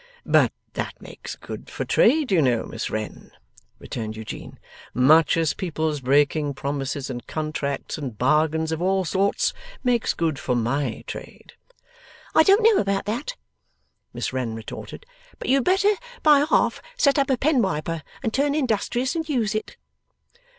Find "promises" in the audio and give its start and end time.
6.55-7.11